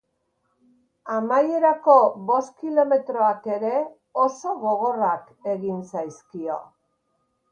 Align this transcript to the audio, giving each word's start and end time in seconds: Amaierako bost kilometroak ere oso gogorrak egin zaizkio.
Amaierako 1.15 1.97
bost 2.29 2.57
kilometroak 2.63 3.45
ere 3.57 3.75
oso 4.23 4.55
gogorrak 4.63 5.51
egin 5.57 5.85
zaizkio. 5.93 6.57